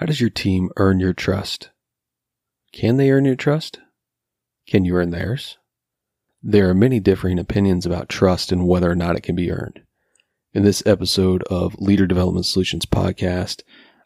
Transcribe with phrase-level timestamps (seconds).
[0.00, 1.68] How does your team earn your trust?
[2.72, 3.80] Can they earn your trust?
[4.66, 5.58] Can you earn theirs?
[6.42, 9.82] There are many differing opinions about trust and whether or not it can be earned.
[10.54, 13.60] In this episode of Leader Development Solutions podcast,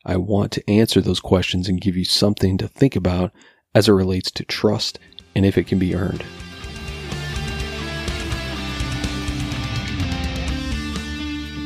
[0.05, 3.31] I want to answer those questions and give you something to think about
[3.73, 4.99] as it relates to trust
[5.37, 6.25] and if it can be earned.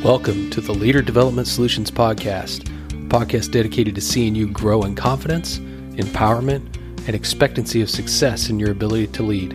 [0.04, 2.70] Welcome to the Leader Development Solutions Podcast,
[3.08, 5.58] podcast dedicated to seeing you grow in confidence,
[5.96, 6.76] empowerment,
[7.06, 9.52] and expectancy of success in your ability to lead.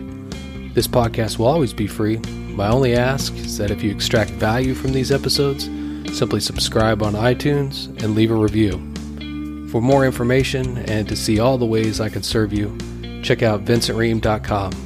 [0.74, 2.18] This podcast will always be free.
[2.18, 5.64] My only ask is that if you extract value from these episodes,
[6.16, 8.72] simply subscribe on iTunes and leave a review.
[9.70, 12.76] For more information and to see all the ways I can serve you,
[13.22, 14.83] check out vincentream.com.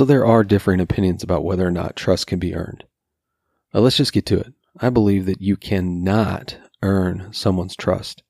[0.00, 2.84] So there are differing opinions about whether or not trust can be earned.
[3.74, 4.54] Let's just get to it.
[4.80, 8.22] I believe that you cannot earn someone's trust,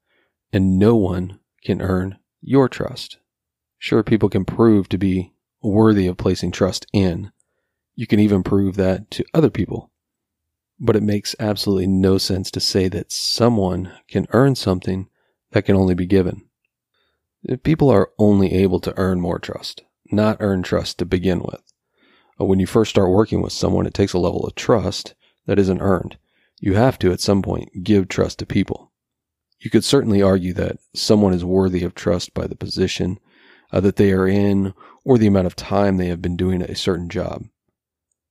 [0.53, 3.19] and no one can earn your trust.
[3.79, 7.31] Sure, people can prove to be worthy of placing trust in.
[7.95, 9.93] You can even prove that to other people.
[10.81, 15.09] But it makes absolutely no sense to say that someone can earn something
[15.53, 16.49] that can only be given.
[17.62, 21.62] People are only able to earn more trust, not earn trust to begin with.
[22.36, 25.14] When you first start working with someone, it takes a level of trust
[25.47, 26.16] that isn't earned.
[26.58, 28.92] You have to, at some point, give trust to people.
[29.58, 33.19] You could certainly argue that someone is worthy of trust by the position
[33.72, 34.72] uh, that they are in
[35.05, 37.44] or the amount of time they have been doing a certain job.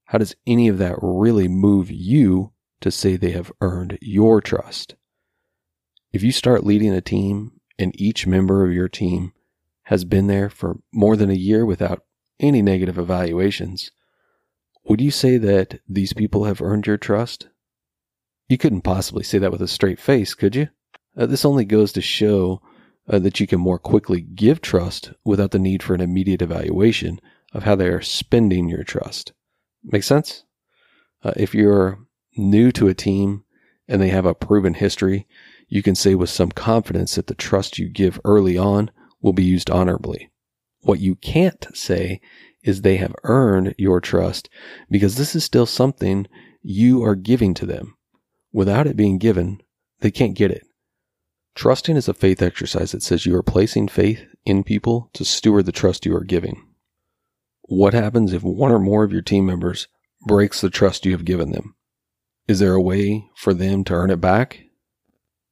[0.05, 4.95] How does any of that really move you to say they have earned your trust?
[6.11, 9.33] If you start leading a team and each member of your team
[9.89, 12.03] has been there for more than a year without
[12.39, 13.89] any negative evaluations,
[14.85, 17.47] would you say that these people have earned your trust?
[18.47, 20.69] You couldn't possibly say that with a straight face, could you?
[21.17, 22.61] Uh, this only goes to show
[23.09, 27.19] uh, that you can more quickly give trust without the need for an immediate evaluation
[27.51, 29.33] of how they are spending your trust.
[29.83, 30.43] Make sense?
[31.23, 31.97] Uh, if you're
[32.37, 33.43] new to a team
[33.87, 35.27] and they have a proven history,
[35.67, 39.43] you can say with some confidence that the trust you give early on will be
[39.43, 40.29] used honorably.
[40.81, 42.21] What you can't say
[42.63, 44.49] is they have earned your trust
[44.89, 46.27] because this is still something
[46.61, 47.95] you are giving to them.
[48.51, 49.61] Without it being given,
[49.99, 50.65] they can't get it.
[51.55, 55.65] Trusting is a faith exercise that says you are placing faith in people to steward
[55.65, 56.65] the trust you are giving.
[57.63, 59.87] What happens if one or more of your team members
[60.25, 61.75] breaks the trust you have given them?
[62.47, 64.61] Is there a way for them to earn it back?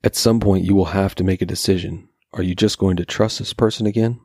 [0.03, 2.09] At some point, you will have to make a decision.
[2.37, 4.19] Are you just going to trust this person again?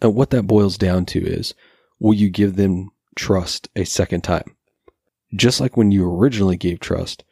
[0.00, 1.52] And what that boils down to is,
[1.98, 4.56] will you give them trust a second time?
[5.34, 7.22] Just like when you originally gave trust,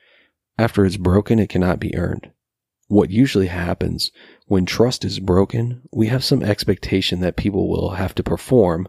[0.58, 2.30] after it's broken, it cannot be earned.
[2.88, 4.12] What usually happens
[4.48, 8.86] when trust is broken, we have some expectation that people will have to perform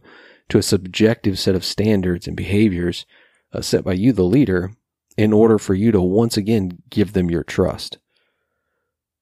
[0.49, 3.05] to a subjective set of standards and behaviors
[3.53, 4.73] uh, set by you, the leader,
[5.15, 7.97] in order for you to once again give them your trust.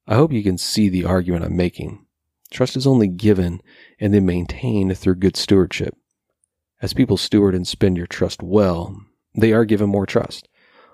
[0.07, 2.05] I hope you can see the argument I'm making.
[2.51, 3.61] Trust is only given
[3.99, 5.95] and then maintained through good stewardship.
[6.81, 9.01] As people steward and spend your trust well,
[9.35, 10.47] they are given more trust.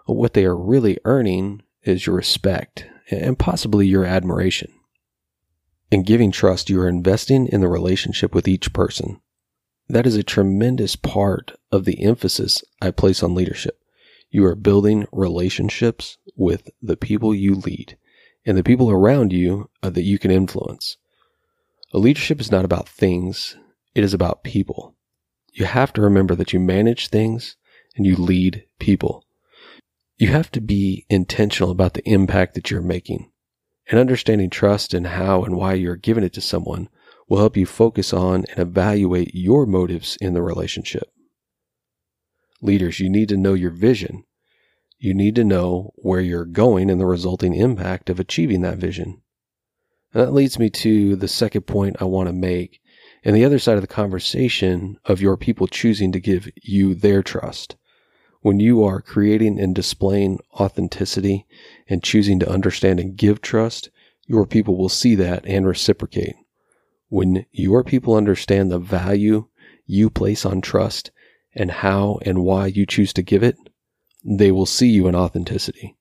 [0.06, 4.72] What they are really earning is your respect and possibly your admiration.
[5.92, 9.22] In giving trust, you are investing in the relationship with each person.
[9.88, 13.80] That is a tremendous part of the emphasis I place on leadership.
[14.32, 17.98] You are building relationships with the people you lead
[18.46, 20.98] and the people around you that you can influence.
[21.96, 23.56] Leadership is not about things,
[23.94, 24.96] it is about people.
[25.54, 27.56] You have to remember that you manage things
[27.96, 29.26] and you lead people.
[30.18, 33.32] You have to be intentional about the impact that you're making.
[33.92, 36.90] And understanding trust and how and why you're giving it to someone
[37.30, 41.12] will help you focus on and evaluate your motives in the relationship.
[42.62, 44.24] Leaders, you need to know your vision.
[44.98, 49.23] You need to know where you're going and the resulting impact of achieving that vision.
[50.14, 52.80] And that leads me to the second point I want to make
[53.24, 57.24] and the other side of the conversation of your people choosing to give you their
[57.24, 57.76] trust
[58.44, 61.48] when you are creating and displaying authenticity
[61.88, 63.90] and choosing to understand and give trust,
[64.28, 66.36] your people will see that and reciprocate.
[67.08, 69.48] When your people understand the value
[69.86, 71.10] you place on trust
[71.56, 73.56] and how and why you choose to give it,
[74.26, 75.96] they will see you in authenticity.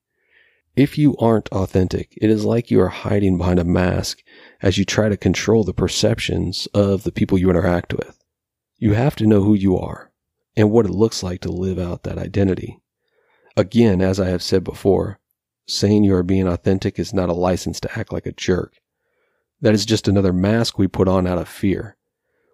[0.75, 4.23] If you aren't authentic, it is like you are hiding behind a mask
[4.61, 8.17] as you try to control the perceptions of the people you interact with.
[8.79, 10.11] You have to know who you are
[10.57, 12.79] and what it looks like to live out that identity.
[13.55, 15.19] Again, as I have said before,
[15.67, 18.79] saying you are being authentic is not a license to act like a jerk.
[19.61, 21.97] That is just another mask we put on out of fear.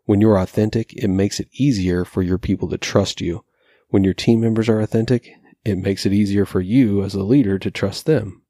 [0.04, 3.46] When you're authentic, it makes it easier for your people to trust you.
[3.88, 5.32] When your team members are authentic,
[5.66, 8.42] it makes it easier for you as a leader to trust them.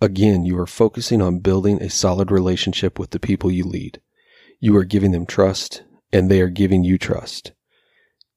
[0.00, 4.00] Again, you are focusing on building a solid relationship with the people you lead.
[4.58, 5.82] You are giving them trust
[6.12, 7.52] and they are giving you trust.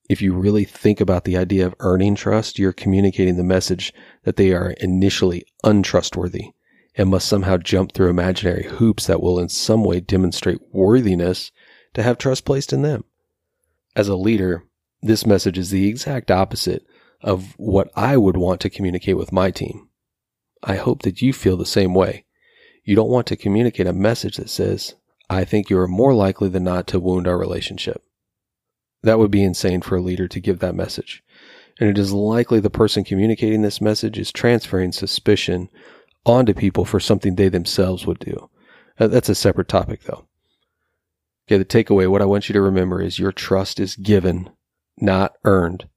[0.10, 3.94] If you really think about the idea of earning trust, you're communicating the message
[4.24, 6.52] that they are initially untrustworthy
[6.96, 11.52] and must somehow jump through imaginary hoops that will in some way demonstrate worthiness
[11.94, 13.06] to have trust placed in them.
[13.96, 14.64] As a leader,
[15.02, 16.86] this message is the exact opposite
[17.24, 19.90] of what I would want to communicate with my team.
[20.62, 22.26] I hope that you feel the same way.
[22.84, 24.96] You don't want to communicate a message that says,
[25.30, 28.04] I think you are more likely than not to wound our relationship.
[29.04, 31.24] That would be insane for a leader to give that message.
[31.80, 35.70] And it is likely the person communicating this message is transferring suspicion
[36.26, 38.50] onto people for something they themselves would do.
[38.98, 40.28] That's a separate topic though.
[41.48, 44.50] Okay, the takeaway, what I want you to remember is your trust is given,
[44.98, 45.90] not earned.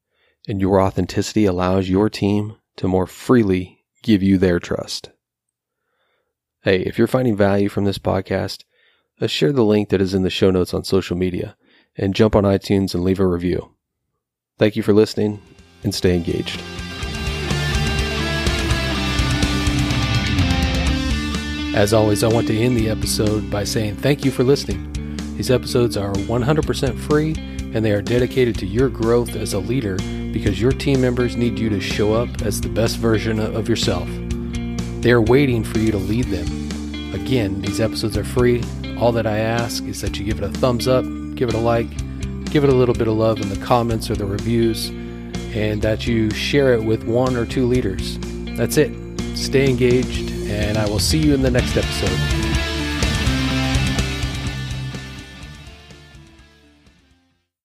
[0.48, 5.10] And your authenticity allows your team to more freely give you their trust.
[6.62, 8.64] Hey, if you're finding value from this podcast,
[9.20, 11.56] uh, share the link that is in the show notes on social media
[11.96, 13.74] and jump on iTunes and leave a review.
[14.58, 15.40] Thank you for listening
[15.82, 16.60] and stay engaged.
[21.74, 24.92] As always, I want to end the episode by saying thank you for listening.
[25.36, 27.34] These episodes are 100% free
[27.76, 29.96] and they are dedicated to your growth as a leader
[30.32, 34.08] because your team members need you to show up as the best version of yourself.
[35.02, 37.14] They are waiting for you to lead them.
[37.14, 38.64] Again, these episodes are free.
[38.98, 41.58] All that I ask is that you give it a thumbs up, give it a
[41.58, 41.90] like,
[42.46, 44.88] give it a little bit of love in the comments or the reviews,
[45.54, 48.16] and that you share it with one or two leaders.
[48.56, 48.90] That's it.
[49.36, 52.45] Stay engaged, and I will see you in the next episode.